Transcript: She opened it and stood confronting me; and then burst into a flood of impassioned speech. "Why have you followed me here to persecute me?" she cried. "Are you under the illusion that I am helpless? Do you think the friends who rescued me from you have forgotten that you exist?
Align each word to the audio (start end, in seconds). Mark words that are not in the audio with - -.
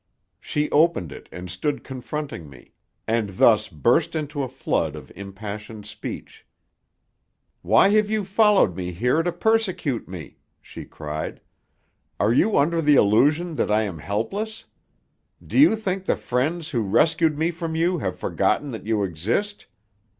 She 0.39 0.67
opened 0.71 1.11
it 1.11 1.29
and 1.31 1.47
stood 1.47 1.83
confronting 1.83 2.49
me; 2.49 2.71
and 3.07 3.29
then 3.29 3.59
burst 3.71 4.15
into 4.15 4.41
a 4.41 4.47
flood 4.47 4.95
of 4.95 5.11
impassioned 5.15 5.85
speech. 5.85 6.43
"Why 7.61 7.89
have 7.89 8.09
you 8.09 8.23
followed 8.25 8.75
me 8.75 8.93
here 8.93 9.21
to 9.21 9.31
persecute 9.31 10.07
me?" 10.07 10.37
she 10.59 10.85
cried. 10.85 11.39
"Are 12.19 12.33
you 12.33 12.57
under 12.57 12.81
the 12.81 12.95
illusion 12.95 13.53
that 13.57 13.69
I 13.69 13.83
am 13.83 13.99
helpless? 13.99 14.65
Do 15.45 15.59
you 15.59 15.75
think 15.75 16.05
the 16.05 16.15
friends 16.15 16.71
who 16.71 16.81
rescued 16.81 17.37
me 17.37 17.51
from 17.51 17.75
you 17.75 17.99
have 17.99 18.17
forgotten 18.17 18.71
that 18.71 18.87
you 18.87 19.03
exist? 19.03 19.67